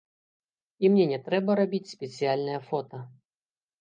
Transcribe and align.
І 0.87 0.91
мне 0.93 1.05
не 1.11 1.19
трэба 1.29 1.57
рабіць 1.61 1.91
спецыяльныя 1.93 2.59
фота. 2.71 3.07